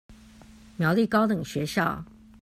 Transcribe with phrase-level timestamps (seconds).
[0.77, 2.03] 苗栗高等學校